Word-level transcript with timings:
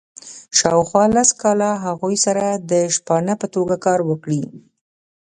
شاوخوا 0.57 1.03
لس 1.15 1.29
کاله 1.41 1.69
هغوی 1.85 2.15
سره 2.25 2.43
د 2.71 2.71
شپانه 2.95 3.33
په 3.41 3.47
توګه 3.55 3.75
کار 3.85 3.99
وکړي. 4.09 4.41